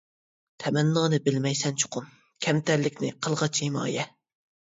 تەمەننانى 0.61 1.19
بىلمەيسەن 1.25 1.75
چوقۇم، 1.83 2.07
كەمتەرلىكنى 2.47 3.13
قىلغاچ 3.27 3.59
ھىمايە. 3.67 4.07